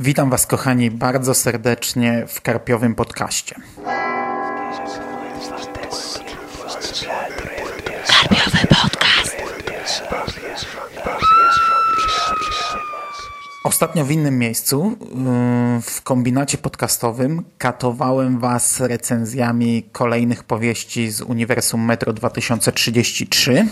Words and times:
Witam 0.00 0.30
Was, 0.30 0.46
kochani, 0.46 0.90
bardzo 0.90 1.34
serdecznie 1.34 2.24
w 2.28 2.40
Karpiowym 2.40 2.94
Podcaście. 2.94 3.56
Karpiowy 8.08 8.66
Podcast. 8.82 9.36
Ostatnio 13.64 14.04
w 14.04 14.10
innym 14.10 14.38
miejscu, 14.38 14.96
yy, 15.00 15.82
w 15.82 16.02
kombinacie 16.02 16.58
podcastowym, 16.58 17.44
katowałem 17.58 18.38
Was 18.38 18.80
recenzjami 18.80 19.82
kolejnych 19.92 20.44
powieści 20.44 21.10
z 21.10 21.20
Uniwersum 21.20 21.84
Metro 21.84 22.12
2033. 22.12 23.66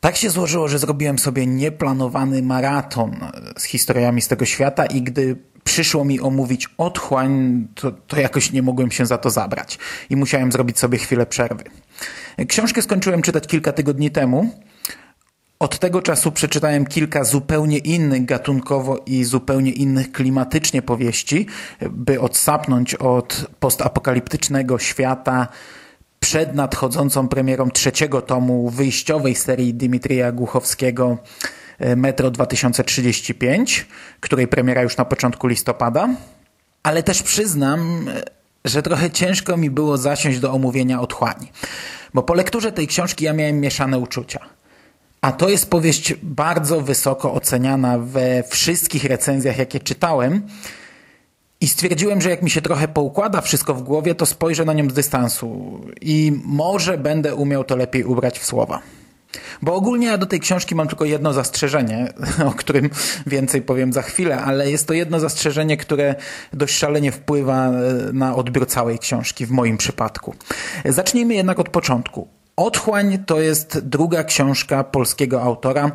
Tak 0.00 0.16
się 0.16 0.30
złożyło, 0.30 0.68
że 0.68 0.78
zrobiłem 0.78 1.18
sobie 1.18 1.46
nieplanowany 1.46 2.42
maraton 2.42 3.16
z 3.60 3.64
historiami 3.64 4.22
z 4.22 4.28
tego 4.28 4.44
świata 4.44 4.86
i 4.86 5.02
gdy 5.02 5.36
przyszło 5.64 6.04
mi 6.04 6.20
omówić 6.20 6.68
otchłań, 6.78 7.66
to, 7.74 7.92
to 7.92 8.20
jakoś 8.20 8.52
nie 8.52 8.62
mogłem 8.62 8.90
się 8.90 9.06
za 9.06 9.18
to 9.18 9.30
zabrać 9.30 9.78
i 10.10 10.16
musiałem 10.16 10.52
zrobić 10.52 10.78
sobie 10.78 10.98
chwilę 10.98 11.26
przerwy. 11.26 11.64
Książkę 12.48 12.82
skończyłem 12.82 13.22
czytać 13.22 13.46
kilka 13.46 13.72
tygodni 13.72 14.10
temu. 14.10 14.50
Od 15.58 15.78
tego 15.78 16.02
czasu 16.02 16.32
przeczytałem 16.32 16.86
kilka 16.86 17.24
zupełnie 17.24 17.78
innych 17.78 18.24
gatunkowo 18.24 19.02
i 19.06 19.24
zupełnie 19.24 19.72
innych 19.72 20.12
klimatycznie 20.12 20.82
powieści, 20.82 21.46
by 21.90 22.20
odsapnąć 22.20 22.94
od 22.94 23.46
postapokaliptycznego 23.60 24.78
świata 24.78 25.48
przed 26.20 26.54
nadchodzącą 26.54 27.28
premierą 27.28 27.70
trzeciego 27.70 28.22
tomu 28.22 28.70
wyjściowej 28.70 29.34
serii 29.34 29.74
Dimitrija 29.74 30.32
Głuchowskiego 30.32 31.18
Metro 31.96 32.30
2035, 32.30 33.86
której 34.20 34.48
premiera 34.48 34.82
już 34.82 34.96
na 34.96 35.04
początku 35.04 35.46
listopada. 35.46 36.08
Ale 36.82 37.02
też 37.02 37.22
przyznam, 37.22 38.10
że 38.64 38.82
trochę 38.82 39.10
ciężko 39.10 39.56
mi 39.56 39.70
było 39.70 39.98
zasiąść 39.98 40.38
do 40.38 40.52
omówienia 40.52 41.00
otchłani. 41.00 41.52
Bo 42.14 42.22
po 42.22 42.34
lekturze 42.34 42.72
tej 42.72 42.86
książki 42.86 43.24
ja 43.24 43.32
miałem 43.32 43.60
mieszane 43.60 43.98
uczucia. 43.98 44.40
A 45.20 45.32
to 45.32 45.48
jest 45.48 45.70
powieść 45.70 46.14
bardzo 46.22 46.80
wysoko 46.80 47.32
oceniana 47.34 47.98
we 47.98 48.42
wszystkich 48.42 49.04
recenzjach, 49.04 49.58
jakie 49.58 49.80
czytałem. 49.80 50.42
I 51.60 51.68
stwierdziłem, 51.68 52.20
że 52.20 52.30
jak 52.30 52.42
mi 52.42 52.50
się 52.50 52.62
trochę 52.62 52.88
poukłada 52.88 53.40
wszystko 53.40 53.74
w 53.74 53.82
głowie, 53.82 54.14
to 54.14 54.26
spojrzę 54.26 54.64
na 54.64 54.72
nią 54.72 54.90
z 54.90 54.92
dystansu 54.92 55.80
i 56.00 56.40
może 56.44 56.98
będę 56.98 57.34
umiał 57.34 57.64
to 57.64 57.76
lepiej 57.76 58.04
ubrać 58.04 58.38
w 58.38 58.44
słowa. 58.44 58.82
Bo 59.62 59.74
ogólnie 59.74 60.06
ja 60.06 60.18
do 60.18 60.26
tej 60.26 60.40
książki 60.40 60.74
mam 60.74 60.88
tylko 60.88 61.04
jedno 61.04 61.32
zastrzeżenie, 61.32 62.12
o 62.50 62.50
którym 62.50 62.90
więcej 63.26 63.62
powiem 63.62 63.92
za 63.92 64.02
chwilę, 64.02 64.40
ale 64.40 64.70
jest 64.70 64.86
to 64.86 64.94
jedno 64.94 65.20
zastrzeżenie, 65.20 65.76
które 65.76 66.14
dość 66.52 66.74
szalenie 66.74 67.12
wpływa 67.12 67.68
e, 67.68 67.72
na 68.12 68.36
odbiór 68.36 68.66
całej 68.66 68.98
książki 68.98 69.46
w 69.46 69.50
moim 69.50 69.76
przypadku. 69.76 70.34
Zacznijmy 70.84 71.34
jednak 71.34 71.60
od 71.60 71.68
początku. 71.68 72.28
Otchłań 72.56 73.18
to 73.26 73.40
jest 73.40 73.78
druga 73.78 74.24
książka 74.24 74.84
polskiego 74.84 75.42
autora, 75.42 75.90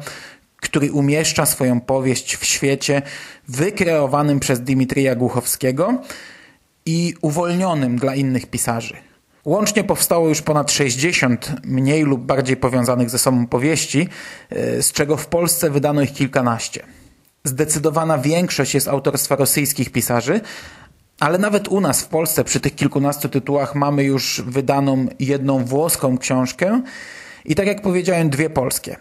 który 0.62 0.92
umieszcza 0.92 1.46
swoją 1.46 1.82
powieść 1.82 2.36
w 2.36 2.46
świecie 2.46 3.02
wykreowanym 3.48 4.40
przez 4.40 4.62
Dimitrija 4.62 5.16
Głuchowskiego 5.16 6.02
i 6.86 7.14
uwolnionym 7.22 7.98
dla 7.98 8.16
innych 8.16 8.48
pisarzy. 8.48 8.94
Łącznie 9.46 9.84
powstało 9.84 10.30
już 10.30 10.42
ponad 10.42 10.72
60 10.72 11.52
mniej 11.64 12.04
lub 12.04 12.22
bardziej 12.22 12.58
powiązanych 12.58 13.10
ze 13.10 13.20
sobą 13.20 13.48
powieści, 13.48 14.08
e, 14.50 14.82
z 14.82 14.92
czego 14.92 15.18
w 15.18 15.28
Polsce 15.28 15.70
wydano 15.70 16.02
ich 16.02 16.14
kilkanaście. 16.14 16.84
Zdecydowana 17.44 18.18
większość 18.18 18.74
jest 18.74 18.88
autorstwa 18.88 19.36
rosyjskich 19.36 19.92
pisarzy, 19.92 20.42
ale 21.20 21.38
nawet 21.38 21.68
u 21.68 21.82
nas 21.82 22.02
w 22.02 22.08
Polsce 22.08 22.44
przy 22.44 22.60
tych 22.60 22.76
kilkunastu 22.76 23.30
tytułach 23.30 23.76
mamy 23.76 24.04
już 24.04 24.42
wydaną 24.48 25.08
jedną 25.20 25.66
włoską 25.66 26.18
książkę 26.18 26.82
i 27.46 27.56
tak 27.56 27.68
jak 27.68 27.82
powiedziałem 27.82 28.30
dwie 28.30 28.50
polskie. 28.50 28.96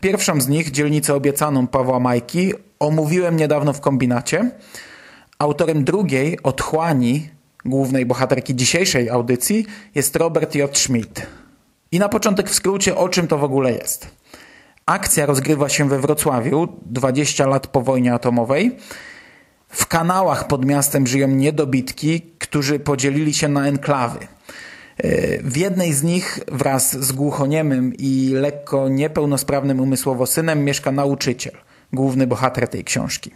Pierwszą 0.00 0.40
z 0.40 0.48
nich, 0.48 0.70
Dzielnicę 0.70 1.14
obiecaną 1.14 1.66
Pawła 1.66 2.00
Majki, 2.00 2.52
omówiłem 2.78 3.36
niedawno 3.36 3.72
w 3.72 3.80
kombinacie. 3.80 4.50
Autorem 5.38 5.84
drugiej, 5.84 6.38
Otchłani, 6.42 7.37
głównej 7.68 8.06
bohaterki 8.06 8.54
dzisiejszej 8.54 9.10
audycji, 9.10 9.66
jest 9.94 10.16
Robert 10.16 10.54
J. 10.54 10.78
Schmidt. 10.78 11.26
I 11.92 11.98
na 11.98 12.08
początek 12.08 12.50
w 12.50 12.54
skrócie, 12.54 12.96
o 12.96 13.08
czym 13.08 13.26
to 13.26 13.38
w 13.38 13.44
ogóle 13.44 13.72
jest. 13.72 14.06
Akcja 14.86 15.26
rozgrywa 15.26 15.68
się 15.68 15.88
we 15.88 15.98
Wrocławiu 15.98 16.68
20 16.86 17.46
lat 17.46 17.66
po 17.66 17.80
wojnie 17.80 18.14
atomowej. 18.14 18.76
W 19.68 19.86
kanałach 19.86 20.46
pod 20.46 20.64
miastem 20.64 21.06
żyją 21.06 21.28
niedobitki, 21.28 22.20
którzy 22.38 22.78
podzielili 22.78 23.34
się 23.34 23.48
na 23.48 23.66
enklawy. 23.66 24.18
W 25.42 25.56
jednej 25.56 25.92
z 25.92 26.02
nich 26.02 26.40
wraz 26.52 26.96
z 26.96 27.12
głuchoniemym 27.12 27.94
i 27.98 28.30
lekko 28.34 28.88
niepełnosprawnym 28.88 29.80
umysłowo 29.80 30.26
synem 30.26 30.64
mieszka 30.64 30.92
nauczyciel, 30.92 31.54
główny 31.92 32.26
bohater 32.26 32.68
tej 32.68 32.84
książki. 32.84 33.30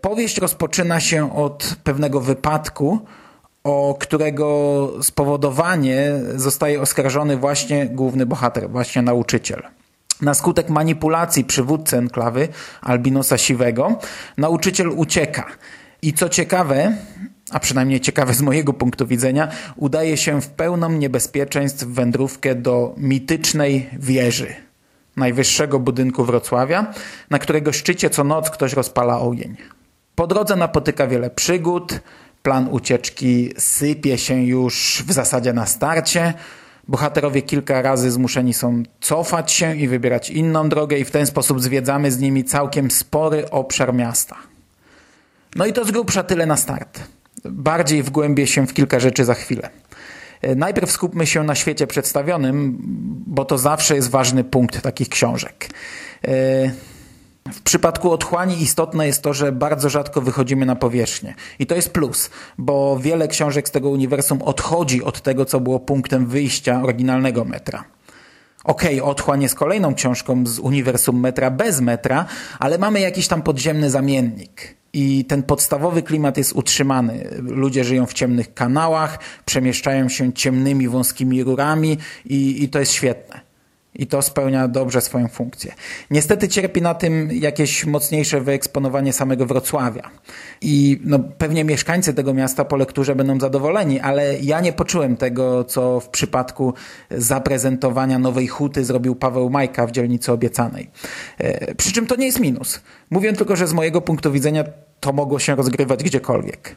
Powieść 0.00 0.38
rozpoczyna 0.38 1.00
się 1.00 1.36
od 1.36 1.76
pewnego 1.84 2.20
wypadku, 2.20 2.98
o 3.64 3.96
którego 4.00 4.88
spowodowanie 5.02 6.12
zostaje 6.36 6.80
oskarżony 6.80 7.36
właśnie 7.36 7.86
główny 7.86 8.26
bohater, 8.26 8.70
właśnie 8.70 9.02
nauczyciel. 9.02 9.62
Na 10.22 10.34
skutek 10.34 10.68
manipulacji 10.68 11.44
przywódcy 11.44 11.96
enklawy, 11.96 12.48
Albinosa 12.80 13.38
Siwego, 13.38 13.98
nauczyciel 14.38 14.88
ucieka. 14.88 15.46
I 16.02 16.12
co 16.12 16.28
ciekawe, 16.28 16.96
a 17.50 17.60
przynajmniej 17.60 18.00
ciekawe 18.00 18.34
z 18.34 18.42
mojego 18.42 18.72
punktu 18.72 19.06
widzenia, 19.06 19.48
udaje 19.76 20.16
się 20.16 20.40
w 20.40 20.48
pełną 20.48 20.90
niebezpieczeństw 20.90 21.84
wędrówkę 21.84 22.54
do 22.54 22.94
mitycznej 22.96 23.90
wieży, 23.98 24.54
najwyższego 25.16 25.78
budynku 25.78 26.24
Wrocławia, 26.24 26.94
na 27.30 27.38
którego 27.38 27.72
szczycie 27.72 28.10
co 28.10 28.24
noc 28.24 28.50
ktoś 28.50 28.72
rozpala 28.72 29.20
ogień. 29.20 29.56
Po 30.14 30.26
drodze 30.26 30.56
napotyka 30.56 31.06
wiele 31.06 31.30
przygód, 31.30 32.00
plan 32.42 32.68
ucieczki 32.70 33.52
sypie 33.58 34.18
się 34.18 34.42
już 34.42 35.02
w 35.06 35.12
zasadzie 35.12 35.52
na 35.52 35.66
starcie, 35.66 36.34
Bohaterowie 36.88 37.42
kilka 37.42 37.82
razy 37.82 38.10
zmuszeni 38.10 38.54
są 38.54 38.82
cofać 39.00 39.52
się 39.52 39.76
i 39.76 39.88
wybierać 39.88 40.30
inną 40.30 40.68
drogę 40.68 40.98
i 40.98 41.04
w 41.04 41.10
ten 41.10 41.26
sposób 41.26 41.62
zwiedzamy 41.62 42.12
z 42.12 42.18
nimi 42.18 42.44
całkiem 42.44 42.90
spory 42.90 43.50
obszar 43.50 43.94
miasta. 43.94 44.36
No 45.56 45.66
i 45.66 45.72
to 45.72 45.84
z 45.84 45.90
grubsza 45.90 46.22
tyle 46.22 46.46
na 46.46 46.56
start. 46.56 47.00
Bardziej 47.44 48.02
wgłębię 48.02 48.46
się 48.46 48.66
w 48.66 48.74
kilka 48.74 49.00
rzeczy 49.00 49.24
za 49.24 49.34
chwilę. 49.34 49.70
Najpierw 50.56 50.90
skupmy 50.92 51.26
się 51.26 51.44
na 51.44 51.54
świecie 51.54 51.86
przedstawionym, 51.86 52.78
bo 53.26 53.44
to 53.44 53.58
zawsze 53.58 53.94
jest 53.94 54.10
ważny 54.10 54.44
punkt 54.44 54.82
takich 54.82 55.08
książek. 55.08 55.68
W 57.52 57.60
przypadku 57.64 58.12
otchłani 58.12 58.62
istotne 58.62 59.06
jest 59.06 59.22
to, 59.22 59.34
że 59.34 59.52
bardzo 59.52 59.88
rzadko 59.88 60.20
wychodzimy 60.20 60.66
na 60.66 60.76
powierzchnię. 60.76 61.34
I 61.58 61.66
to 61.66 61.74
jest 61.74 61.90
plus, 61.90 62.30
bo 62.58 62.98
wiele 62.98 63.28
książek 63.28 63.68
z 63.68 63.70
tego 63.70 63.90
uniwersum 63.90 64.42
odchodzi 64.42 65.04
od 65.04 65.20
tego, 65.20 65.44
co 65.44 65.60
było 65.60 65.80
punktem 65.80 66.26
wyjścia 66.26 66.82
oryginalnego 66.82 67.44
metra. 67.44 67.84
Okej, 68.64 69.00
okay, 69.00 69.10
Otchłań 69.10 69.42
jest 69.42 69.54
kolejną 69.54 69.94
książką 69.94 70.46
z 70.46 70.58
uniwersum 70.58 71.20
metra 71.20 71.50
bez 71.50 71.80
metra, 71.80 72.24
ale 72.58 72.78
mamy 72.78 73.00
jakiś 73.00 73.28
tam 73.28 73.42
podziemny 73.42 73.90
zamiennik. 73.90 74.81
I 74.92 75.24
ten 75.24 75.42
podstawowy 75.42 76.02
klimat 76.02 76.36
jest 76.36 76.52
utrzymany. 76.52 77.28
Ludzie 77.38 77.84
żyją 77.84 78.06
w 78.06 78.12
ciemnych 78.12 78.54
kanałach, 78.54 79.18
przemieszczają 79.44 80.08
się 80.08 80.32
ciemnymi, 80.32 80.88
wąskimi 80.88 81.44
rurami 81.44 81.98
i, 82.24 82.64
i 82.64 82.68
to 82.68 82.78
jest 82.78 82.92
świetne 82.92 83.51
i 83.94 84.06
to 84.06 84.22
spełnia 84.22 84.68
dobrze 84.68 85.00
swoją 85.00 85.28
funkcję. 85.28 85.72
Niestety 86.10 86.48
cierpi 86.48 86.82
na 86.82 86.94
tym 86.94 87.28
jakieś 87.32 87.86
mocniejsze 87.86 88.40
wyeksponowanie 88.40 89.12
samego 89.12 89.46
Wrocławia. 89.46 90.10
I 90.60 91.00
no, 91.04 91.18
pewnie 91.18 91.64
mieszkańcy 91.64 92.14
tego 92.14 92.34
miasta 92.34 92.64
po 92.64 92.76
lekturze 92.76 93.14
będą 93.14 93.40
zadowoleni, 93.40 94.00
ale 94.00 94.38
ja 94.38 94.60
nie 94.60 94.72
poczułem 94.72 95.16
tego, 95.16 95.64
co 95.64 96.00
w 96.00 96.08
przypadku 96.08 96.74
zaprezentowania 97.10 98.18
nowej 98.18 98.48
huty 98.48 98.84
zrobił 98.84 99.14
Paweł 99.14 99.50
Majka 99.50 99.86
w 99.86 99.90
dzielnicy 99.90 100.32
obiecanej. 100.32 100.90
E, 101.38 101.74
przy 101.74 101.92
czym 101.92 102.06
to 102.06 102.16
nie 102.16 102.26
jest 102.26 102.40
minus. 102.40 102.80
Mówię 103.10 103.32
tylko, 103.32 103.56
że 103.56 103.66
z 103.66 103.72
mojego 103.72 104.00
punktu 104.00 104.32
widzenia 104.32 104.64
to 105.00 105.12
mogło 105.12 105.38
się 105.38 105.54
rozgrywać 105.54 106.04
gdziekolwiek. 106.04 106.76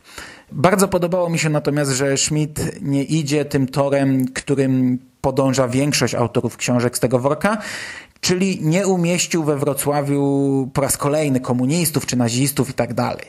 Bardzo 0.52 0.88
podobało 0.88 1.30
mi 1.30 1.40
się 1.40 1.50
natomiast, 1.50 1.92
że 1.92 2.18
Schmidt 2.18 2.82
nie 2.82 3.04
idzie 3.04 3.46
tym 3.46 3.68
torem, 3.68 4.26
którym 4.34 5.00
podąża 5.26 5.68
większość 5.68 6.16
autorów 6.16 6.58
książek 6.58 6.98
z 6.98 7.00
tego 7.00 7.20
worka, 7.20 7.58
czyli 8.22 8.60
nie 8.62 8.88
umieścił 8.88 9.44
we 9.44 9.58
Wrocławiu 9.58 10.22
po 10.74 10.82
raz 10.82 10.98
kolejny 10.98 11.40
komunistów 11.40 12.06
czy 12.06 12.16
nazistów 12.16 12.70
i 12.70 12.74
tak 12.74 12.94
dalej. 12.94 13.26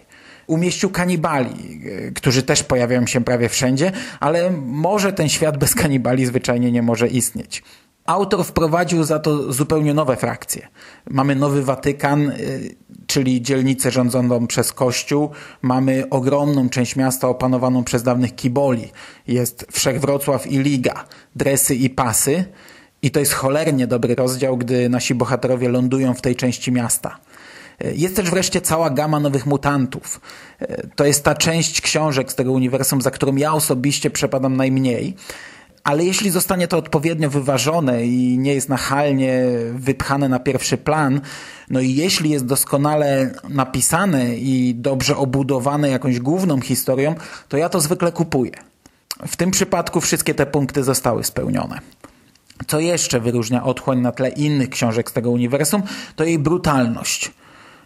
Umieścił 0.47 0.91
kanibali, 0.91 1.81
którzy 2.15 2.43
też 2.43 2.63
pojawiają 2.63 3.07
się 3.07 3.25
prawie 3.25 3.49
wszędzie, 3.49 3.93
ale 4.21 4.51
może 4.67 5.13
ten 5.13 5.29
świat 5.29 5.59
bez 5.59 5.75
kanibali 5.75 6.27
zwyczajnie 6.27 6.73
nie 6.73 6.83
może 6.83 7.09
istnieć. 7.09 7.63
Autor 8.07 8.45
wprowadził 8.45 9.05
za 9.05 9.19
to 9.19 9.53
zupełnie 9.53 9.95
nowe 9.95 10.17
frakcje. 10.17 10.69
Mamy 11.11 11.37
nowy 11.37 11.63
Watykan, 11.63 12.33
czyli 13.17 13.43
dzielnicę 13.43 13.91
rządzoną 13.91 14.47
przez 14.47 14.73
Kościół. 14.73 15.31
Mamy 15.63 16.05
ogromną 16.11 16.69
część 16.69 16.97
miasta 16.97 17.29
opanowaną 17.29 17.85
przez 17.85 18.03
dawnych 18.03 18.35
kiboli. 18.35 18.91
Jest 19.27 19.67
Wszechwrocław 19.73 20.47
i 20.47 20.59
Liga, 20.59 21.05
dresy 21.37 21.75
i 21.75 21.91
pasy. 21.91 22.45
I 23.03 23.11
to 23.11 23.21
jest 23.21 23.33
cholernie 23.33 23.87
dobry 23.87 24.15
rozdział, 24.15 24.57
gdy 24.57 24.89
nasi 24.89 25.15
bohaterowie 25.15 25.69
lądują 25.69 26.15
w 26.15 26.21
tej 26.21 26.37
części 26.37 26.73
miasta. 26.73 27.19
Jest 27.95 28.17
też 28.17 28.31
wreszcie 28.31 28.61
cała 28.61 28.91
gama 28.91 29.21
nowych 29.21 29.47
mutantów. 29.47 30.21
To 30.97 31.05
jest 31.05 31.25
ta 31.25 31.35
część 31.35 31.81
książek 31.81 32.33
z 32.33 32.35
tego 32.35 32.53
uniwersum, 32.53 33.03
za 33.03 33.11
którą 33.11 33.37
ja 33.37 33.53
osobiście 33.53 34.11
przepadam 34.11 34.57
najmniej. 34.57 35.17
Ale 35.87 36.05
jeśli 36.05 36.31
zostanie 36.31 36.69
to 36.69 36.79
odpowiednio 36.79 37.31
wyważone 37.31 38.07
i 38.07 38.39
nie 38.39 38.55
jest 38.55 38.69
nachalnie 38.69 39.45
wypchane 39.75 40.29
na 40.29 40.39
pierwszy 40.39 40.79
plan, 40.79 41.21
no 41.71 41.81
i 41.81 41.95
jeśli 41.95 42.31
jest 42.31 42.47
doskonale 42.47 43.35
napisane 43.49 44.37
i 44.37 44.75
dobrze 44.75 45.17
obudowane 45.17 45.91
jakąś 45.91 46.21
główną 46.21 46.61
historią, 46.61 47.15
to 47.49 47.57
ja 47.57 47.69
to 47.69 47.81
zwykle 47.81 48.13
kupuję. 48.13 48.53
W 49.27 49.37
tym 49.37 49.51
przypadku 49.51 50.01
wszystkie 50.01 50.35
te 50.35 50.47
punkty 50.47 50.85
zostały 50.85 51.25
spełnione. 51.25 51.79
Co 52.67 52.81
jeszcze 52.81 53.21
wyróżnia 53.21 53.65
Otchłań 53.65 54.01
na 54.01 54.13
tle 54.13 54.29
innych 54.29 54.71
książek 54.71 55.11
z 55.11 55.13
tego 55.13 55.31
uniwersum, 55.31 55.83
to 56.17 56.25
jej 56.25 56.39
brutalność. 56.39 57.33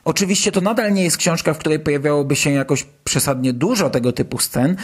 Oczywiście 0.05 0.53
to 0.53 0.61
nadal 0.61 0.93
nie 0.93 1.05
jest 1.05 1.17
książka, 1.17 1.55
w 1.55 1.59
której 1.59 1.81
pojawiałoby 1.81 2.37
się 2.37 2.51
jakoś 2.51 2.87
przesadnie 3.05 3.53
dużo 3.53 3.91
tego 3.91 4.13
typu 4.13 4.39
scen, 4.39 4.77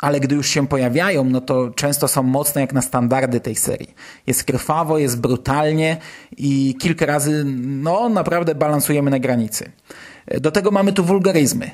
ale 0.00 0.20
gdy 0.20 0.34
już 0.34 0.48
się 0.48 0.66
pojawiają, 0.66 1.24
no 1.24 1.40
to 1.40 1.70
często 1.70 2.08
są 2.08 2.22
mocne 2.22 2.60
jak 2.60 2.72
na 2.72 2.82
standardy 2.82 3.40
tej 3.40 3.54
serii. 3.56 3.94
Jest 4.26 4.44
krwawo, 4.44 4.98
jest 4.98 5.20
brutalnie 5.20 5.96
i 6.36 6.74
kilka 6.78 7.06
razy, 7.06 7.44
no 7.58 8.08
naprawdę 8.08 8.54
balansujemy 8.54 9.10
na 9.10 9.18
granicy. 9.18 9.72
Do 10.40 10.50
tego 10.50 10.70
mamy 10.70 10.92
tu 10.92 11.04
wulgaryzmy. 11.04 11.70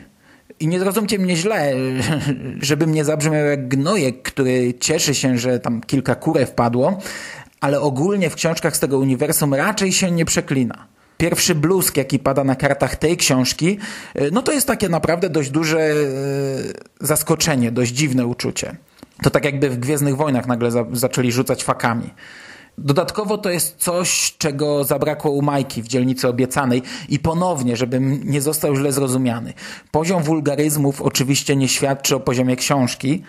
I 0.60 0.68
nie 0.68 0.78
zrozumcie 0.78 1.18
mnie 1.18 1.36
źle, 1.36 1.72
żebym 2.60 2.92
nie 2.92 3.04
zabrzmiał 3.04 3.44
jak 3.44 3.68
gnojek, 3.68 4.22
który 4.22 4.74
cieszy 4.74 5.14
się, 5.14 5.38
że 5.38 5.60
tam 5.60 5.80
kilka 5.80 6.14
kurew 6.14 6.50
padło, 6.50 6.98
ale 7.60 7.80
ogólnie 7.80 8.30
w 8.30 8.34
książkach 8.34 8.76
z 8.76 8.80
tego 8.80 8.98
uniwersum 8.98 9.54
raczej 9.54 9.92
się 9.92 10.10
nie 10.10 10.24
przeklina 10.24 10.93
pierwszy 11.18 11.54
bluzk, 11.54 11.96
jaki 11.96 12.18
pada 12.18 12.44
na 12.44 12.56
kartach 12.56 12.96
tej 12.96 13.16
książki, 13.16 13.78
e, 14.14 14.30
no 14.30 14.42
to 14.42 14.52
jest 14.52 14.66
takie 14.66 14.88
naprawdę 14.88 15.30
dość 15.30 15.50
duże 15.50 15.80
e, 15.80 15.94
zaskoczenie, 17.00 17.72
dość 17.72 17.92
dziwne 17.92 18.26
uczucie. 18.26 18.76
To 19.22 19.30
tak 19.30 19.44
jakby 19.44 19.70
w 19.70 19.78
Gwiezdnych 19.78 20.16
Wojnach 20.16 20.46
nagle 20.46 20.70
za 20.70 20.84
zaczęli 20.92 21.32
rzucać 21.32 21.64
fakami. 21.64 22.10
Dodatkowo 22.78 23.38
to 23.38 23.50
jest 23.50 23.76
coś, 23.76 24.36
czego 24.38 24.84
zabrakło 24.84 25.30
u 25.30 25.42
Majki 25.42 25.82
w 25.82 25.88
dzielnicy 25.88 26.28
obiecanej 26.28 26.82
i 27.08 27.18
ponownie, 27.18 27.76
żebym 27.76 28.20
nie 28.24 28.40
został 28.40 28.76
źle 28.76 28.92
zrozumiany. 28.92 29.52
Poziom 29.90 30.22
wulgaryzmów 30.22 31.02
oczywiście 31.02 31.56
nie 31.56 31.68
świadczy 31.68 32.16
o 32.16 32.20
poziomie 32.20 32.56
książki, 32.56 33.22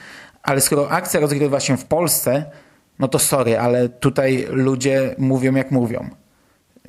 ale 0.44 0.62
skoro 0.62 0.90
akcja 0.90 1.20
rozgrywa 1.20 1.60
się 1.60 1.78
w 1.78 1.86
Polsce, 1.86 2.46
no 3.00 3.08
to 3.08 3.20
sorry, 3.20 3.60
ale 3.60 3.90
tutaj 3.90 4.48
ludzie 4.50 5.16
mówią 5.18 5.56
jak 5.56 5.72
mówią. 5.72 6.10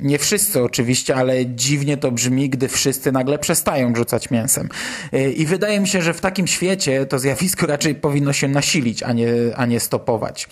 Nie 0.01 0.19
wszyscy 0.19 0.63
oczywiście, 0.63 1.17
ale 1.17 1.47
dziwnie 1.47 1.97
to 1.97 2.13
brzmi, 2.13 2.51
gdy 2.51 2.69
wszyscy 2.69 3.13
nagle 3.13 3.39
przestają 3.39 3.95
rzucać 3.95 4.31
mięsem. 4.31 4.69
Y, 5.15 5.33
I 5.33 5.47
wydaje 5.47 5.81
mi 5.81 5.89
się, 5.89 6.03
że 6.03 6.15
w 6.15 6.21
takim 6.21 6.47
świecie 6.47 7.07
to 7.07 7.19
zjawisko 7.19 7.67
raczej 7.67 7.95
powinno 7.95 8.33
się 8.33 8.49
nasilić, 8.49 9.03
a 9.03 9.13
nie, 9.13 9.29
a 9.57 9.67
nie 9.67 9.81
stopować. 9.81 10.49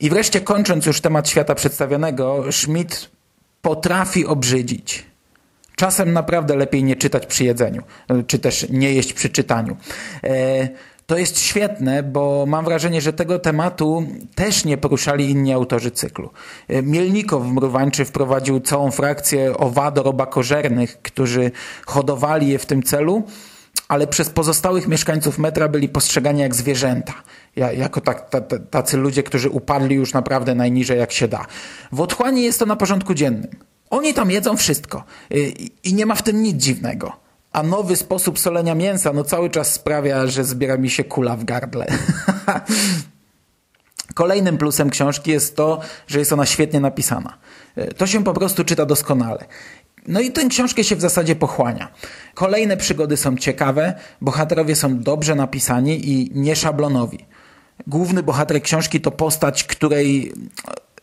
I 0.00 0.10
wreszcie 0.10 0.40
kończąc 0.40 0.86
już 0.86 1.00
temat 1.00 1.28
świata 1.28 1.54
przedstawionego, 1.54 2.44
Schmidt 2.52 3.10
potrafi 3.62 4.26
obrzydzić. 4.26 5.04
Czasem 5.76 6.12
naprawdę 6.12 6.56
lepiej 6.56 6.84
nie 6.84 6.96
czytać 6.96 7.26
przy 7.26 7.44
jedzeniu, 7.44 7.82
czy 8.26 8.38
też 8.38 8.66
nie 8.70 8.92
jeść 8.92 9.12
przy 9.12 9.30
czytaniu. 9.30 9.76
E, 10.24 10.68
to 11.06 11.18
jest 11.18 11.40
świetne, 11.40 12.02
bo 12.02 12.44
mam 12.46 12.64
wrażenie, 12.64 13.00
że 13.00 13.12
tego 13.12 13.38
tematu 13.38 14.06
też 14.34 14.64
nie 14.64 14.76
poruszali 14.78 15.30
inni 15.30 15.52
autorzy 15.52 15.90
cyklu. 15.90 16.30
E, 16.68 16.82
Mielnikow 16.82 17.46
Mrówańczy 17.46 18.04
wprowadził 18.04 18.60
całą 18.60 18.90
frakcję 18.90 19.56
owador 19.56 20.08
obakożernych, 20.08 21.02
którzy 21.02 21.50
hodowali 21.86 22.48
je 22.48 22.58
w 22.58 22.66
tym 22.66 22.82
celu, 22.82 23.22
ale 23.88 24.06
przez 24.06 24.30
pozostałych 24.30 24.88
mieszkańców 24.88 25.38
metra 25.38 25.68
byli 25.68 25.88
postrzegani 25.88 26.40
jak 26.40 26.54
zwierzęta. 26.54 27.14
Jako 27.56 28.00
tak, 28.00 28.30
tacy 28.70 28.96
ludzie, 28.96 29.22
którzy 29.22 29.50
upadli 29.50 29.94
już 29.94 30.12
naprawdę 30.12 30.54
najniżej 30.54 30.98
jak 30.98 31.12
się 31.12 31.28
da. 31.28 31.46
W 31.92 32.00
otchłani 32.00 32.42
jest 32.42 32.58
to 32.58 32.66
na 32.66 32.76
porządku 32.76 33.14
dziennym. 33.14 33.50
Oni 33.90 34.14
tam 34.14 34.30
jedzą 34.30 34.56
wszystko 34.56 35.04
e, 35.30 35.34
i 35.84 35.94
nie 35.94 36.06
ma 36.06 36.14
w 36.14 36.22
tym 36.22 36.42
nic 36.42 36.56
dziwnego. 36.56 37.21
A 37.52 37.62
nowy 37.62 37.96
sposób 37.96 38.38
solenia 38.38 38.74
mięsa 38.74 39.12
no 39.12 39.24
cały 39.24 39.50
czas 39.50 39.72
sprawia, 39.72 40.26
że 40.26 40.44
zbiera 40.44 40.76
mi 40.76 40.90
się 40.90 41.04
kula 41.04 41.36
w 41.36 41.44
gardle. 41.44 41.86
Kolejnym 44.14 44.58
plusem 44.58 44.90
książki 44.90 45.30
jest 45.30 45.56
to, 45.56 45.80
że 46.06 46.18
jest 46.18 46.32
ona 46.32 46.46
świetnie 46.46 46.80
napisana. 46.80 47.38
E, 47.76 47.94
to 47.94 48.06
się 48.06 48.24
po 48.24 48.32
prostu 48.32 48.64
czyta 48.64 48.86
doskonale. 48.86 49.44
No 50.08 50.20
i 50.20 50.30
tę 50.30 50.48
książkę 50.48 50.84
się 50.84 50.96
w 50.96 51.00
zasadzie 51.00 51.36
pochłania. 51.36 51.88
Kolejne 52.34 52.76
przygody 52.76 53.16
są 53.16 53.36
ciekawe, 53.36 53.94
bohaterowie 54.20 54.76
są 54.76 54.98
dobrze 54.98 55.34
napisani 55.34 56.10
i 56.10 56.30
nieszablonowi. 56.34 57.26
Główny 57.86 58.22
bohater 58.22 58.62
książki 58.62 59.00
to 59.00 59.10
postać, 59.10 59.64
której 59.64 60.32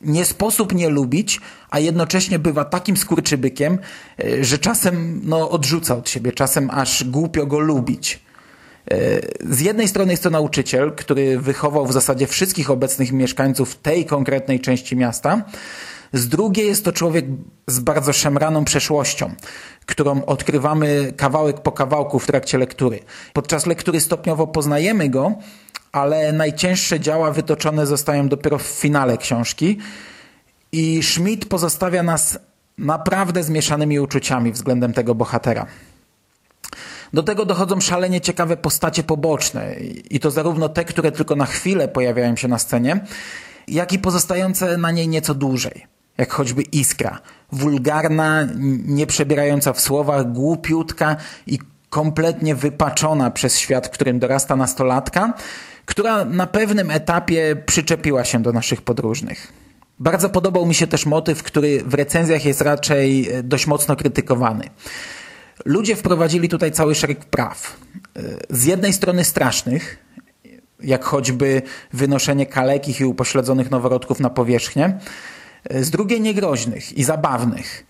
nie 0.01 0.25
sposób 0.25 0.75
nie 0.75 0.89
lubić, 0.89 1.41
a 1.69 1.79
jednocześnie 1.79 2.39
bywa 2.39 2.65
takim 2.65 2.97
skurczybykiem, 2.97 3.77
e, 4.23 4.43
że 4.43 4.57
czasem 4.57 5.21
no, 5.23 5.49
odrzuca 5.49 5.95
od 5.95 6.09
siebie, 6.09 6.31
czasem 6.31 6.69
aż 6.69 7.03
głupio 7.03 7.45
go 7.45 7.59
lubić. 7.59 8.19
E, 8.91 8.95
z 9.53 9.61
jednej 9.61 9.87
strony 9.87 10.11
jest 10.11 10.23
to 10.23 10.29
nauczyciel, 10.29 10.91
który 10.95 11.39
wychował 11.39 11.85
w 11.85 11.93
zasadzie 11.93 12.27
wszystkich 12.27 12.69
obecnych 12.69 13.11
mieszkańców 13.11 13.75
tej 13.75 14.05
konkretnej 14.05 14.59
części 14.59 14.95
miasta. 14.95 15.45
Z 16.13 16.27
drugiej 16.27 16.67
jest 16.67 16.85
to 16.85 16.91
człowiek 16.91 17.25
z 17.67 17.79
bardzo 17.79 18.13
szemraną 18.13 18.65
przeszłością, 18.65 19.31
którą 19.85 20.25
odkrywamy 20.25 21.13
kawałek 21.17 21.61
po 21.61 21.71
kawałku 21.71 22.19
w 22.19 22.27
trakcie 22.27 22.57
lektury. 22.57 22.99
Podczas 23.33 23.65
lektury 23.65 23.99
stopniowo 23.99 24.47
poznajemy 24.47 25.09
go, 25.09 25.33
ale 25.91 26.33
najcięższe 26.33 26.99
działa 26.99 27.31
wytoczone 27.31 27.85
zostają 27.85 28.27
dopiero 28.27 28.57
w 28.57 28.63
finale 28.63 29.17
książki 29.17 29.77
i 30.71 31.03
Schmidt 31.03 31.45
pozostawia 31.45 32.03
nas 32.03 32.39
naprawdę 32.77 33.43
zmieszanymi 33.43 33.99
uczuciami 33.99 34.51
względem 34.51 34.93
tego 34.93 35.15
bohatera. 35.15 35.65
Do 37.13 37.23
tego 37.23 37.45
dochodzą 37.45 37.81
szalenie 37.81 38.21
ciekawe 38.21 38.57
postacie 38.57 39.03
poboczne 39.03 39.75
i 40.09 40.19
to 40.19 40.31
zarówno 40.31 40.69
te, 40.69 40.85
które 40.85 41.11
tylko 41.11 41.35
na 41.35 41.45
chwilę 41.45 41.87
pojawiają 41.87 42.35
się 42.35 42.47
na 42.47 42.59
scenie, 42.59 42.99
jak 43.67 43.93
i 43.93 43.99
pozostające 43.99 44.77
na 44.77 44.91
niej 44.91 45.07
nieco 45.07 45.33
dłużej, 45.33 45.85
jak 46.17 46.31
choćby 46.31 46.61
Iskra, 46.61 47.19
wulgarna, 47.51 48.47
nie 48.85 49.07
przebierająca 49.07 49.73
w 49.73 49.81
słowach, 49.81 50.31
głupiutka 50.31 51.15
i 51.47 51.59
kompletnie 51.89 52.55
wypaczona 52.55 53.31
przez 53.31 53.59
świat, 53.59 53.87
w 53.87 53.89
którym 53.89 54.19
dorasta 54.19 54.55
nastolatka, 54.55 55.33
która 55.85 56.25
na 56.25 56.47
pewnym 56.47 56.91
etapie 56.91 57.55
przyczepiła 57.65 58.25
się 58.25 58.41
do 58.41 58.51
naszych 58.51 58.81
podróżnych. 58.81 59.53
Bardzo 59.99 60.29
podobał 60.29 60.65
mi 60.65 60.75
się 60.75 60.87
też 60.87 61.05
motyw, 61.05 61.43
który 61.43 61.83
w 61.83 61.93
recenzjach 61.93 62.45
jest 62.45 62.61
raczej 62.61 63.31
e, 63.31 63.43
dość 63.43 63.67
mocno 63.67 63.95
krytykowany. 63.95 64.69
Ludzie 65.65 65.95
wprowadzili 65.95 66.49
tutaj 66.49 66.71
cały 66.71 66.95
szereg 66.95 67.25
praw. 67.25 67.77
E, 68.15 68.21
z 68.49 68.65
jednej 68.65 68.93
strony 68.93 69.23
strasznych, 69.23 70.05
jak 70.79 71.03
choćby 71.03 71.61
wynoszenie 71.93 72.45
kalekich 72.45 72.99
i 72.99 73.05
upośledzonych 73.05 73.71
noworodków 73.71 74.19
na 74.19 74.29
powierzchnię, 74.29 74.99
e, 75.63 75.83
z 75.83 75.89
drugiej 75.89 76.21
niegroźnych 76.21 76.97
i 76.97 77.03
zabawnych, 77.03 77.85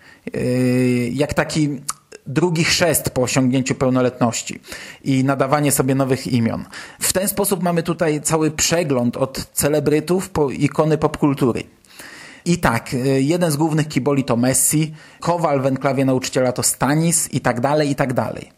jak 1.12 1.34
taki 1.34 1.80
drugi 2.26 2.64
chrzest 2.64 3.10
po 3.10 3.22
osiągnięciu 3.22 3.74
pełnoletności 3.74 4.60
i 5.04 5.24
nadawanie 5.24 5.72
sobie 5.72 5.94
nowych 5.94 6.26
imion. 6.26 6.64
W 7.00 7.12
ten 7.12 7.28
sposób 7.28 7.62
mamy 7.62 7.82
tutaj 7.82 8.20
cały 8.20 8.50
przegląd 8.50 9.16
od 9.16 9.46
celebrytów 9.52 10.28
po 10.28 10.50
ikony 10.50 10.98
popkultury. 10.98 11.62
I 12.44 12.58
tak, 12.58 12.94
y, 12.94 13.22
jeden 13.22 13.50
z 13.50 13.56
głównych 13.56 13.88
kiboli 13.88 14.24
to 14.24 14.36
Messi, 14.36 14.94
Kowal 15.20 15.60
w 15.60 15.66
enklawie 15.66 16.04
nauczyciela 16.04 16.52
to 16.52 16.62
Stanis 16.62 17.32
i 17.32 17.40
tak 17.40 17.60
dalej, 17.60 17.90
i 17.90 17.94
tak 17.94 18.12
dalej. 18.12 18.50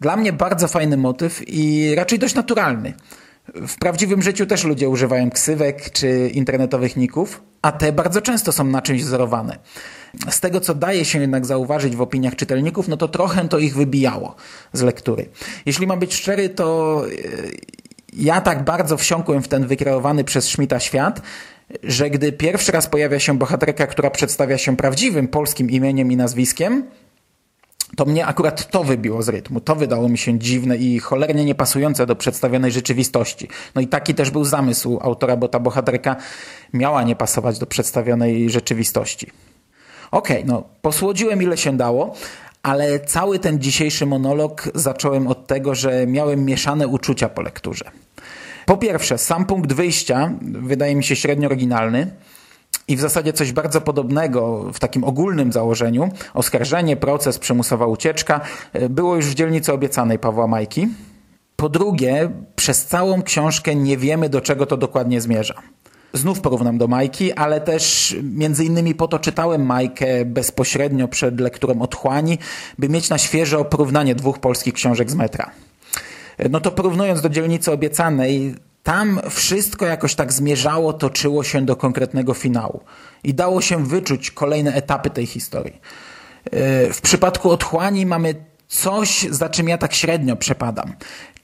Dla 0.00 0.16
mnie 0.16 0.32
bardzo 0.32 0.68
fajny 0.68 0.96
motyw 0.96 1.42
i 1.46 1.94
raczej 1.94 2.18
dość 2.18 2.34
naturalny. 2.34 2.94
W 3.48 3.76
prawdziwym 3.78 4.22
życiu 4.22 4.46
też 4.46 4.64
ludzie 4.64 4.88
używają 4.88 5.30
ksywek 5.30 5.90
czy 5.90 6.30
internetowych 6.34 6.96
ników, 6.96 7.42
a 7.62 7.72
te 7.72 7.92
bardzo 7.92 8.20
często 8.20 8.52
są 8.52 8.64
na 8.64 8.82
czymś 8.82 9.02
wzorowane. 9.02 9.58
Z 10.30 10.40
tego, 10.40 10.60
co 10.60 10.74
daje 10.74 11.04
się 11.04 11.20
jednak 11.20 11.46
zauważyć 11.46 11.96
w 11.96 12.00
opiniach 12.00 12.36
czytelników, 12.36 12.88
no 12.88 12.96
to 12.96 13.08
trochę 13.08 13.48
to 13.48 13.58
ich 13.58 13.76
wybijało 13.76 14.34
z 14.72 14.82
lektury. 14.82 15.28
Jeśli 15.66 15.86
mam 15.86 15.98
być 15.98 16.14
szczery, 16.14 16.48
to 16.48 17.02
e, 17.06 17.10
ja 18.12 18.40
tak 18.40 18.64
bardzo 18.64 18.96
wsiąkłem 18.96 19.42
w 19.42 19.48
ten 19.48 19.66
wykreowany 19.66 20.24
przez 20.24 20.44
Schmidta 20.44 20.80
świat, 20.80 21.22
że 21.82 22.10
gdy 22.10 22.32
pierwszy 22.32 22.72
raz 22.72 22.86
pojawia 22.86 23.18
się 23.18 23.38
bohaterka, 23.38 23.86
która 23.86 24.10
przedstawia 24.10 24.58
się 24.58 24.76
prawdziwym 24.76 25.28
polskim 25.28 25.70
imieniem 25.70 26.12
i 26.12 26.16
nazwiskiem, 26.16 26.84
to 27.96 28.04
mnie 28.04 28.26
akurat 28.26 28.70
to 28.70 28.84
wybiło 28.84 29.22
z 29.22 29.28
rytmu. 29.28 29.60
To 29.60 29.76
wydało 29.76 30.08
mi 30.08 30.18
się 30.18 30.38
dziwne 30.38 30.76
i 30.76 30.98
cholernie 30.98 31.44
niepasujące 31.44 32.06
do 32.06 32.16
przedstawionej 32.16 32.72
rzeczywistości. 32.72 33.48
No 33.74 33.80
i 33.80 33.86
taki 33.86 34.14
też 34.14 34.30
był 34.30 34.44
zamysł 34.44 34.98
autora, 35.02 35.36
bo 35.36 35.48
ta 35.48 35.60
bohaterka 35.60 36.16
miała 36.72 37.02
nie 37.02 37.16
pasować 37.16 37.58
do 37.58 37.66
przedstawionej 37.66 38.50
rzeczywistości. 38.50 39.30
Okej, 40.10 40.36
okay, 40.36 40.48
no 40.48 40.64
posłodziłem 40.82 41.42
ile 41.42 41.56
się 41.56 41.76
dało, 41.76 42.14
ale 42.62 43.00
cały 43.00 43.38
ten 43.38 43.60
dzisiejszy 43.60 44.06
monolog 44.06 44.68
zacząłem 44.74 45.26
od 45.26 45.46
tego, 45.46 45.74
że 45.74 46.06
miałem 46.06 46.44
mieszane 46.44 46.88
uczucia 46.88 47.28
po 47.28 47.42
lekturze. 47.42 47.90
Po 48.66 48.76
pierwsze, 48.76 49.18
sam 49.18 49.46
punkt 49.46 49.72
wyjścia 49.72 50.32
wydaje 50.42 50.96
mi 50.96 51.04
się 51.04 51.16
średnio 51.16 51.48
oryginalny 51.48 52.10
i 52.88 52.96
w 52.96 53.00
zasadzie 53.00 53.32
coś 53.32 53.52
bardzo 53.52 53.80
podobnego 53.80 54.70
w 54.72 54.80
takim 54.80 55.04
ogólnym 55.04 55.52
założeniu, 55.52 56.08
oskarżenie, 56.34 56.96
proces, 56.96 57.38
przymusowa 57.38 57.86
ucieczka, 57.86 58.40
e, 58.72 58.88
było 58.88 59.16
już 59.16 59.26
w 59.26 59.34
dzielnicy 59.34 59.72
obiecanej 59.72 60.18
Pawła 60.18 60.46
Majki. 60.46 60.88
Po 61.56 61.68
drugie, 61.68 62.30
przez 62.56 62.86
całą 62.86 63.22
książkę 63.22 63.74
nie 63.74 63.96
wiemy, 63.96 64.28
do 64.28 64.40
czego 64.40 64.66
to 64.66 64.76
dokładnie 64.76 65.20
zmierza. 65.20 65.54
Znów 66.12 66.40
porównam 66.40 66.78
do 66.78 66.88
Majki, 66.88 67.32
ale 67.32 67.60
też 67.60 68.16
między 68.22 68.64
innymi 68.64 68.94
po 68.94 69.08
to 69.08 69.18
czytałem 69.18 69.66
Majkę 69.66 70.24
bezpośrednio 70.24 71.08
przed 71.08 71.40
lekturą 71.40 71.82
Otchłani, 71.82 72.38
by 72.78 72.88
mieć 72.88 73.10
na 73.10 73.18
świeżo 73.18 73.64
porównanie 73.64 74.14
dwóch 74.14 74.38
polskich 74.38 74.74
książek 74.74 75.10
z 75.10 75.14
metra. 75.14 75.50
E, 76.38 76.48
no 76.48 76.60
to 76.60 76.72
porównując 76.72 77.20
do 77.20 77.28
dzielnicy 77.28 77.72
obiecanej, 77.72 78.54
tam 78.84 79.20
wszystko 79.30 79.86
jakoś 79.86 80.14
tak 80.14 80.32
zmierzało, 80.32 80.92
toczyło 80.92 81.44
się 81.44 81.62
do 81.62 81.76
konkretnego 81.76 82.34
finału 82.34 82.80
i 83.24 83.34
dało 83.34 83.60
się 83.60 83.86
wyczuć 83.86 84.30
kolejne 84.30 84.74
etapy 84.74 85.10
tej 85.10 85.26
historii. 85.26 85.80
E, 86.44 86.92
w 86.92 87.00
przypadku 87.00 87.50
Otchłani 87.50 88.06
mamy 88.06 88.34
coś, 88.68 89.26
za 89.30 89.48
czym 89.48 89.68
ja 89.68 89.78
tak 89.78 89.94
średnio 89.94 90.36
przepadam, 90.36 90.92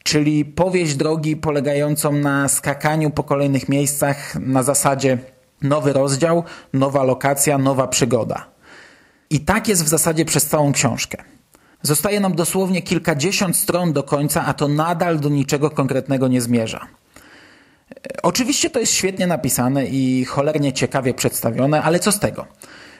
czyli 0.02 0.44
powieść 0.44 0.94
drogi 0.94 1.37
polegającą 1.37 2.12
na 2.12 2.49
skakaniu 2.49 3.11
po 3.11 3.25
kolejnych 3.25 3.68
miejscach 3.68 4.35
na 4.35 4.62
zasadzie 4.62 5.18
nowy 5.62 5.92
rozdział, 5.92 6.44
nowa 6.73 7.04
lokacja, 7.04 7.59
nowa 7.59 7.88
przygoda. 7.88 8.47
I 9.30 9.40
tak 9.40 9.68
jest 9.68 9.85
w 9.85 9.88
zasadzie 9.88 10.25
przez 10.25 10.47
całą 10.47 10.73
książkę. 10.73 11.23
Zostaje 11.82 12.20
nam 12.20 12.35
dosłownie 12.35 12.82
kilkadziesiąt 12.82 13.56
stron 13.56 13.92
do 13.92 14.02
końca, 14.02 14.47
a 14.47 14.54
to 14.54 14.68
nadal 14.68 15.20
do 15.20 15.28
niczego 15.28 15.70
konkretnego 15.70 16.28
nie 16.28 16.40
zmierza. 16.40 17.00
Oczywiście 18.23 18.70
to 18.70 18.80
jest 18.80 18.92
świetnie 18.92 19.26
napisane 19.26 19.87
i 19.87 20.25
cholernie 20.25 20.73
ciekawie 20.73 21.14
przedstawione, 21.14 21.82
ale 21.82 21.99
co 21.99 22.12
z 22.12 22.18
tego? 22.18 22.47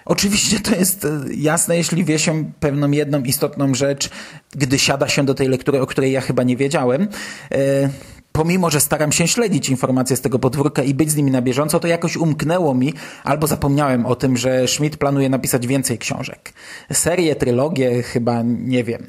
Oczywiście 0.05 0.61
to 0.61 0.75
jest 0.75 1.05
e, 1.05 1.21
jasne, 1.37 1.77
jeśli 1.77 2.05
wie 2.05 2.19
się 2.19 2.53
pewną 2.61 2.91
jedną 2.91 3.23
istotną 3.23 3.75
rzecz, 3.75 4.11
gdy 4.51 4.79
siada 4.79 5.09
się 5.09 5.25
do 5.25 5.35
tej 5.35 5.49
lektury, 5.49 5.81
o 5.81 5.87
której 5.87 6.13
ja 6.13 6.21
chyba 6.21 6.43
nie 6.43 6.57
wiedziałem. 6.57 7.09
E, 7.53 7.89
pomimo, 8.33 8.71
że 8.71 8.81
staram 8.81 9.13
się 9.13 9.29
śledzić 9.29 9.69
informacje 9.69 10.17
z 10.17 10.21
tego 10.21 10.39
podwórka 10.39 10.83
i 10.83 10.95
być 10.95 11.11
z 11.11 11.17
nimi 11.17 11.31
na 11.31 11.43
bieżąco, 11.43 11.81
to 11.81 11.89
jakoś 11.89 12.17
umknęło 12.17 12.75
mi 12.75 12.95
albo 13.25 13.47
zapomniałem 13.47 14.07
o 14.07 14.17
tym, 14.17 14.37
że 14.37 14.69
Schmidt 14.69 14.97
planuje 14.97 15.29
napisać 15.29 15.67
więcej 15.67 15.99
książek. 15.99 16.53
Serię, 16.93 17.37
trylogię 17.37 18.03
chyba 18.03 18.43
nie 18.45 18.85
wiem. 18.85 19.07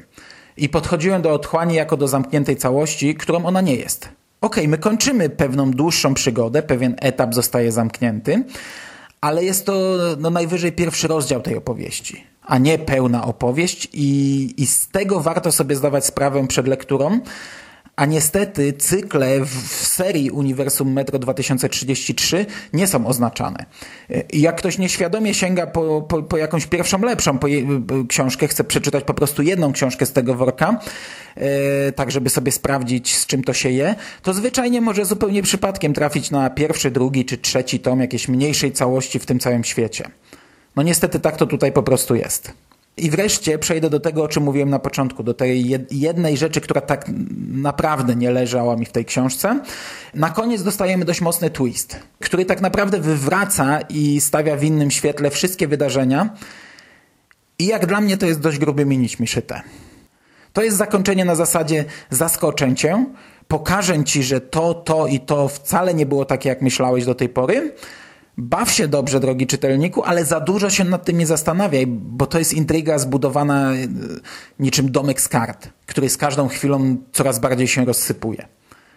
I 0.56 0.68
podchodziłem 0.68 1.22
do 1.22 1.32
otchłani 1.32 1.74
jako 1.74 1.96
do 1.96 2.08
zamkniętej 2.08 2.56
całości, 2.56 3.14
którą 3.14 3.44
ona 3.44 3.60
nie 3.60 3.74
jest. 3.76 4.21
Okay, 4.42 4.68
my 4.68 4.78
kończymy 4.78 5.28
pewną 5.28 5.70
dłuższą 5.70 6.14
przygodę, 6.14 6.62
pewien 6.62 6.96
etap 7.00 7.34
zostaje 7.34 7.72
zamknięty, 7.72 8.44
ale 9.20 9.44
jest 9.44 9.66
to 9.66 9.98
no, 10.18 10.30
najwyżej 10.30 10.72
pierwszy 10.72 11.08
rozdział 11.08 11.40
tej 11.40 11.56
opowieści, 11.56 12.24
a 12.42 12.58
nie 12.58 12.78
pełna 12.78 13.24
opowieść 13.24 13.88
i, 13.92 14.54
i 14.56 14.66
z 14.66 14.88
tego 14.88 15.20
warto 15.20 15.52
sobie 15.52 15.76
zdawać 15.76 16.06
sprawę 16.06 16.46
przed 16.46 16.66
lekturą, 16.66 17.20
a 17.96 18.06
niestety 18.06 18.72
cykle 18.72 19.40
w 19.44 19.86
serii 19.86 20.30
Uniwersum 20.30 20.92
Metro 20.92 21.18
2033 21.18 22.46
nie 22.72 22.86
są 22.86 23.06
oznaczane. 23.06 23.66
I 24.32 24.40
jak 24.40 24.56
ktoś 24.56 24.78
nieświadomie 24.78 25.34
sięga 25.34 25.66
po, 25.66 26.02
po, 26.02 26.22
po 26.22 26.36
jakąś 26.36 26.66
pierwszą, 26.66 27.00
lepszą 27.00 27.38
je, 27.46 27.66
książkę, 28.08 28.48
chce 28.48 28.64
przeczytać 28.64 29.04
po 29.04 29.14
prostu 29.14 29.42
jedną 29.42 29.72
książkę 29.72 30.06
z 30.06 30.12
tego 30.12 30.34
worka, 30.34 30.80
e, 31.36 31.92
tak 31.92 32.10
żeby 32.10 32.30
sobie 32.30 32.52
sprawdzić, 32.52 33.16
z 33.16 33.26
czym 33.26 33.44
to 33.44 33.52
się 33.52 33.70
je, 33.70 33.94
to 34.22 34.34
zwyczajnie 34.34 34.80
może 34.80 35.04
zupełnie 35.04 35.42
przypadkiem 35.42 35.92
trafić 35.94 36.30
na 36.30 36.50
pierwszy, 36.50 36.90
drugi 36.90 37.24
czy 37.24 37.38
trzeci 37.38 37.80
tom 37.80 38.00
jakiejś 38.00 38.28
mniejszej 38.28 38.72
całości 38.72 39.18
w 39.18 39.26
tym 39.26 39.38
całym 39.38 39.64
świecie. 39.64 40.10
No 40.76 40.82
niestety 40.82 41.20
tak 41.20 41.36
to 41.36 41.46
tutaj 41.46 41.72
po 41.72 41.82
prostu 41.82 42.14
jest. 42.14 42.52
I 42.96 43.10
wreszcie 43.10 43.58
przejdę 43.58 43.90
do 43.90 44.00
tego, 44.00 44.22
o 44.22 44.28
czym 44.28 44.42
mówiłem 44.42 44.70
na 44.70 44.78
początku, 44.78 45.22
do 45.22 45.34
tej 45.34 45.78
jednej 45.90 46.36
rzeczy, 46.36 46.60
która 46.60 46.80
tak 46.80 47.04
naprawdę 47.48 48.16
nie 48.16 48.30
leżała 48.30 48.76
mi 48.76 48.86
w 48.86 48.92
tej 48.92 49.04
książce. 49.04 49.60
Na 50.14 50.30
koniec 50.30 50.62
dostajemy 50.62 51.04
dość 51.04 51.20
mocny 51.20 51.50
twist, 51.50 51.96
który 52.20 52.44
tak 52.44 52.60
naprawdę 52.60 53.00
wywraca 53.00 53.80
i 53.80 54.20
stawia 54.20 54.56
w 54.56 54.64
innym 54.64 54.90
świetle 54.90 55.30
wszystkie 55.30 55.68
wydarzenia. 55.68 56.30
I 57.58 57.66
jak 57.66 57.86
dla 57.86 58.00
mnie 58.00 58.16
to 58.16 58.26
jest 58.26 58.40
dość 58.40 58.58
grubymi 58.58 58.98
nićmi 58.98 59.26
szyte. 59.26 59.62
To 60.52 60.62
jest 60.62 60.76
zakończenie 60.76 61.24
na 61.24 61.34
zasadzie 61.34 61.84
zaskoczę 62.10 62.74
cię, 62.74 63.06
pokażę 63.48 64.04
ci, 64.04 64.22
że 64.22 64.40
to, 64.40 64.74
to 64.74 65.06
i 65.06 65.20
to 65.20 65.48
wcale 65.48 65.94
nie 65.94 66.06
było 66.06 66.24
takie, 66.24 66.48
jak 66.48 66.62
myślałeś 66.62 67.04
do 67.04 67.14
tej 67.14 67.28
pory, 67.28 67.72
Baw 68.36 68.70
się 68.70 68.88
dobrze, 68.88 69.20
drogi 69.20 69.46
czytelniku, 69.46 70.02
ale 70.02 70.24
za 70.24 70.40
dużo 70.40 70.70
się 70.70 70.84
nad 70.84 71.04
tym 71.04 71.18
nie 71.18 71.26
zastanawiaj, 71.26 71.86
bo 71.86 72.26
to 72.26 72.38
jest 72.38 72.52
intryga 72.52 72.98
zbudowana 72.98 73.72
e, 73.72 73.76
niczym 74.58 74.92
domek 74.92 75.20
z 75.20 75.28
kart, 75.28 75.68
który 75.86 76.08
z 76.08 76.16
każdą 76.16 76.48
chwilą 76.48 76.96
coraz 77.12 77.38
bardziej 77.38 77.68
się 77.68 77.84
rozsypuje. 77.84 78.48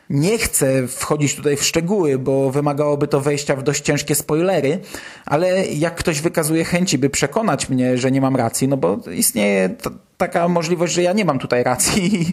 Nie 0.09 0.37
chcę 0.37 0.87
wchodzić 0.87 1.35
tutaj 1.35 1.57
w 1.57 1.63
szczegóły, 1.63 2.17
bo 2.17 2.51
wymagałoby 2.51 3.07
to 3.07 3.21
wejścia 3.21 3.55
w 3.55 3.63
dość 3.63 3.81
ciężkie 3.81 4.15
spoilery, 4.15 4.79
ale 5.25 5.65
jak 5.65 5.95
ktoś 5.95 6.21
wykazuje 6.21 6.63
chęci, 6.63 6.97
by 6.97 7.09
przekonać 7.09 7.69
mnie, 7.69 7.97
że 7.97 8.11
nie 8.11 8.21
mam 8.21 8.35
racji, 8.35 8.67
no 8.67 8.77
bo 8.77 8.99
istnieje 9.15 9.75
taka 10.17 10.47
możliwość, 10.47 10.93
że 10.93 11.01
ja 11.01 11.13
nie 11.13 11.25
mam 11.25 11.39
tutaj 11.39 11.63
racji 11.63 12.15
i, 12.21 12.31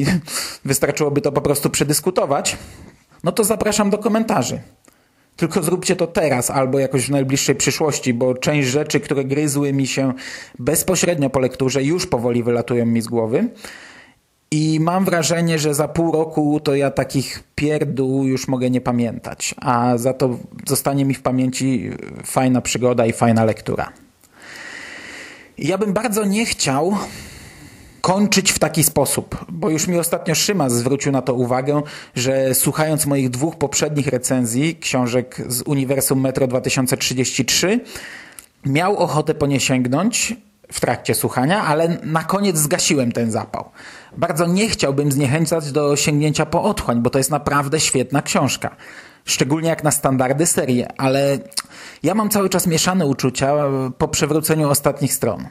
i 0.00 0.06
wystarczyłoby 0.64 1.20
to 1.20 1.32
po 1.32 1.40
prostu 1.40 1.70
przedyskutować, 1.70 2.56
no 3.24 3.32
to 3.32 3.44
zapraszam 3.44 3.90
do 3.90 3.98
komentarzy. 3.98 4.60
Tylko 5.40 5.62
zróbcie 5.62 5.96
to 5.96 6.06
teraz 6.06 6.50
albo 6.50 6.78
jakoś 6.78 7.06
w 7.06 7.10
najbliższej 7.10 7.54
przyszłości, 7.54 8.14
bo 8.14 8.34
część 8.34 8.68
rzeczy, 8.68 9.00
które 9.00 9.24
gryzły 9.24 9.72
mi 9.72 9.86
się 9.86 10.12
bezpośrednio 10.58 11.30
po 11.30 11.40
lekturze, 11.40 11.82
już 11.82 12.06
powoli 12.06 12.42
wylatują 12.42 12.86
mi 12.86 13.02
z 13.02 13.06
głowy. 13.06 13.48
I 14.50 14.78
mam 14.80 15.04
wrażenie, 15.04 15.58
że 15.58 15.74
za 15.74 15.88
pół 15.88 16.12
roku 16.12 16.60
to 16.60 16.74
ja 16.74 16.90
takich 16.90 17.42
pierdół 17.54 18.24
już 18.24 18.48
mogę 18.48 18.70
nie 18.70 18.80
pamiętać, 18.80 19.54
a 19.60 19.98
za 19.98 20.12
to 20.12 20.38
zostanie 20.66 21.04
mi 21.04 21.14
w 21.14 21.22
pamięci 21.22 21.90
fajna 22.24 22.60
przygoda 22.60 23.06
i 23.06 23.12
fajna 23.12 23.44
lektura. 23.44 23.92
Ja 25.58 25.78
bym 25.78 25.92
bardzo 25.92 26.24
nie 26.24 26.44
chciał 26.46 26.96
kończyć 28.00 28.52
w 28.52 28.58
taki 28.58 28.84
sposób, 28.84 29.44
bo 29.48 29.70
już 29.70 29.86
mi 29.86 29.98
ostatnio 29.98 30.34
Szymas 30.34 30.72
zwrócił 30.72 31.12
na 31.12 31.22
to 31.22 31.34
uwagę, 31.34 31.82
że 32.14 32.54
słuchając 32.54 33.06
moich 33.06 33.30
dwóch 33.30 33.56
poprzednich 33.56 34.06
recenzji 34.06 34.76
książek 34.76 35.42
z 35.48 35.62
Uniwersum 35.62 36.20
Metro 36.20 36.46
2033 36.46 37.80
miał 38.66 38.96
ochotę 38.96 39.34
po 39.34 39.46
nie 39.46 39.60
sięgnąć 39.60 40.36
w 40.72 40.80
trakcie 40.80 41.14
słuchania, 41.14 41.64
ale 41.64 41.98
na 42.02 42.24
koniec 42.24 42.56
zgasiłem 42.56 43.12
ten 43.12 43.30
zapał. 43.30 43.70
Bardzo 44.16 44.46
nie 44.46 44.68
chciałbym 44.68 45.12
zniechęcać 45.12 45.72
do 45.72 45.96
sięgnięcia 45.96 46.46
po 46.46 46.62
otchłań, 46.62 47.00
bo 47.00 47.10
to 47.10 47.18
jest 47.18 47.30
naprawdę 47.30 47.80
świetna 47.80 48.22
książka. 48.22 48.76
Szczególnie 49.24 49.68
jak 49.68 49.84
na 49.84 49.90
standardy 49.90 50.46
serii, 50.46 50.84
ale 50.96 51.38
ja 52.02 52.14
mam 52.14 52.30
cały 52.30 52.48
czas 52.48 52.66
mieszane 52.66 53.06
uczucia 53.06 53.54
po 53.98 54.08
przewróceniu 54.08 54.70
ostatnich 54.70 55.14
stron. 55.14 55.48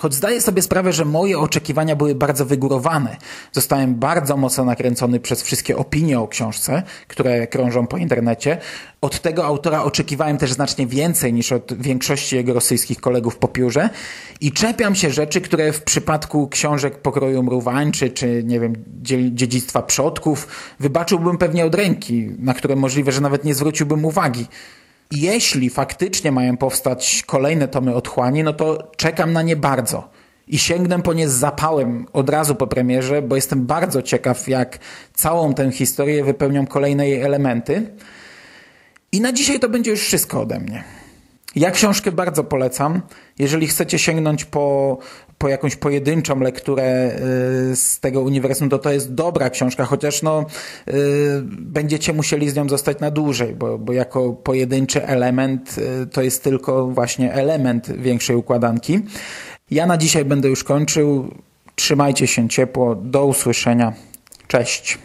Choć 0.00 0.14
zdaję 0.14 0.40
sobie 0.40 0.62
sprawę, 0.62 0.92
że 0.92 1.04
moje 1.04 1.38
oczekiwania 1.38 1.96
były 1.96 2.14
bardzo 2.14 2.46
wygórowane. 2.46 3.16
Zostałem 3.52 3.94
bardzo 3.94 4.36
mocno 4.36 4.64
nakręcony 4.64 5.20
przez 5.20 5.42
wszystkie 5.42 5.76
opinie 5.76 6.20
o 6.20 6.28
książce, 6.28 6.82
które 7.08 7.46
krążą 7.46 7.86
po 7.86 7.96
internecie. 7.96 8.58
Od 9.00 9.20
tego 9.20 9.44
autora 9.44 9.82
oczekiwałem 9.82 10.38
też 10.38 10.52
znacznie 10.52 10.86
więcej 10.86 11.32
niż 11.32 11.52
od 11.52 11.82
większości 11.82 12.36
jego 12.36 12.54
rosyjskich 12.54 13.00
kolegów 13.00 13.36
po 13.36 13.48
piórze 13.48 13.90
i 14.40 14.52
czepiam 14.52 14.94
się 14.94 15.10
rzeczy, 15.10 15.40
które 15.40 15.72
w 15.72 15.82
przypadku 15.82 16.48
książek 16.48 16.98
pokroju 16.98 17.42
mruwańczy 17.42 18.10
czy 18.10 18.42
nie 18.44 18.60
wiem, 18.60 18.72
dziedzictwa 19.32 19.82
przodków 19.82 20.48
wybaczyłbym 20.80 21.38
pewnie 21.38 21.64
od 21.66 21.74
ręki, 21.74 22.30
na 22.38 22.54
które 22.54 22.76
możliwe, 22.76 23.12
że 23.12 23.20
nawet 23.20 23.44
nie 23.44 23.54
zwróciłbym 23.54 24.04
uwagi 24.04 24.46
jeśli 25.10 25.70
faktycznie 25.70 26.32
mają 26.32 26.56
powstać 26.56 27.22
kolejne 27.26 27.68
tomy 27.68 27.94
otchłani, 27.94 28.42
no 28.42 28.52
to 28.52 28.90
czekam 28.96 29.32
na 29.32 29.42
nie 29.42 29.56
bardzo. 29.56 30.08
I 30.48 30.58
sięgnę 30.58 31.02
po 31.02 31.12
nie 31.12 31.28
z 31.28 31.32
zapałem 31.32 32.06
od 32.12 32.30
razu 32.30 32.54
po 32.54 32.66
premierze, 32.66 33.22
bo 33.22 33.36
jestem 33.36 33.66
bardzo 33.66 34.02
ciekaw, 34.02 34.48
jak 34.48 34.78
całą 35.14 35.54
tę 35.54 35.72
historię 35.72 36.24
wypełnią 36.24 36.66
kolejne 36.66 37.08
jej 37.08 37.22
elementy. 37.22 37.90
I 39.12 39.20
na 39.20 39.32
dzisiaj 39.32 39.60
to 39.60 39.68
będzie 39.68 39.90
już 39.90 40.00
wszystko 40.00 40.40
ode 40.40 40.60
mnie. 40.60 40.84
Ja 41.56 41.70
książkę 41.70 42.12
bardzo 42.12 42.44
polecam. 42.44 43.02
Jeżeli 43.38 43.66
chcecie 43.66 43.98
sięgnąć 43.98 44.44
po, 44.44 44.98
po 45.38 45.48
jakąś 45.48 45.76
pojedynczą 45.76 46.40
lekturę 46.40 47.10
y, 47.72 47.76
z 47.76 48.00
tego 48.00 48.20
uniwersum, 48.20 48.68
to 48.68 48.78
to 48.78 48.92
jest 48.92 49.14
dobra 49.14 49.50
książka, 49.50 49.84
chociaż 49.84 50.22
no, 50.22 50.46
y, 50.88 50.92
będziecie 51.48 52.12
musieli 52.12 52.50
z 52.50 52.54
nią 52.54 52.68
zostać 52.68 53.00
na 53.00 53.10
dłużej, 53.10 53.54
bo, 53.54 53.78
bo 53.78 53.92
jako 53.92 54.32
pojedynczy 54.32 55.06
element 55.06 55.76
y, 55.78 56.06
to 56.06 56.22
jest 56.22 56.44
tylko 56.44 56.86
właśnie 56.86 57.32
element 57.32 57.92
większej 57.92 58.36
układanki. 58.36 59.00
Ja 59.70 59.86
na 59.86 59.96
dzisiaj 59.96 60.24
będę 60.24 60.48
już 60.48 60.64
kończył. 60.64 61.34
Trzymajcie 61.74 62.26
się 62.26 62.48
ciepło. 62.48 62.94
Do 62.94 63.26
usłyszenia. 63.26 63.92
Cześć. 64.48 64.98